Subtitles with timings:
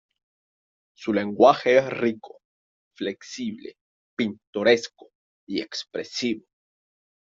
[0.97, 2.39] Su lenguaje es rico,
[2.97, 3.75] flexible,
[4.17, 5.11] pintoresco
[5.47, 6.45] y expresivo.